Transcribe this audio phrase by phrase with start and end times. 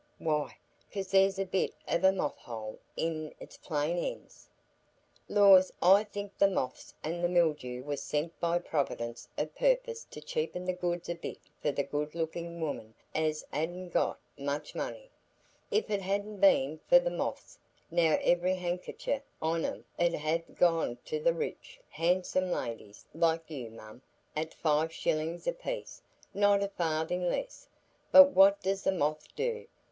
[0.17, 0.57] Why,
[0.91, 4.33] 'cause there's a bit of a moth hole 'i this plain end.
[5.29, 10.19] Lors, I think the moths an' the mildew was sent by Providence o' purpose to
[10.19, 15.11] cheapen the goods a bit for the good lookin' women as han't got much money.
[15.69, 17.59] If it hadn't been for the moths,
[17.91, 23.69] now, every hankicher on 'em 'ud ha' gone to the rich, handsome ladies, like you,
[23.69, 24.01] mum,
[24.35, 27.67] at five shillin' apiece,—not a farthin' less;
[28.11, 29.67] but what does the moth do?